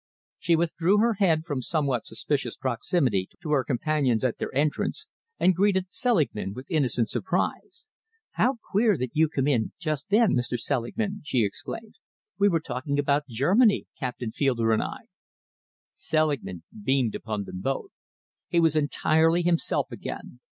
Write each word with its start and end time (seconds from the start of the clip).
She 0.39 0.55
withdrew 0.55 0.97
her 0.97 1.13
head 1.19 1.43
from 1.45 1.61
somewhat 1.61 2.07
suspicious 2.07 2.57
proximity 2.57 3.29
to 3.39 3.51
her 3.51 3.63
companion's 3.63 4.23
at 4.23 4.39
their 4.39 4.51
entrance 4.55 5.05
and 5.39 5.53
greeted 5.53 5.91
Selingman 5.93 6.55
with 6.55 6.71
innocent 6.71 7.07
surprise. 7.09 7.87
"How 8.31 8.57
queer 8.71 8.97
that 8.97 9.11
you 9.15 9.25
should 9.27 9.33
come 9.33 9.47
in 9.47 9.73
just 9.77 10.09
then, 10.09 10.31
Mr. 10.33 10.57
Selingman!" 10.59 11.21
she 11.23 11.43
exclaimed. 11.45 11.99
"We 12.39 12.49
were 12.49 12.59
talking 12.61 12.97
about 12.97 13.27
Germany, 13.27 13.85
Captain 13.99 14.31
Fielder 14.31 14.71
and 14.71 14.81
I." 14.81 15.01
Selingman 15.93 16.63
beamed 16.83 17.13
upon 17.13 17.43
them 17.43 17.61
both. 17.61 17.91
He 18.47 18.59
was 18.59 18.75
entirely 18.75 19.43
himself 19.43 19.91
again. 19.91 20.39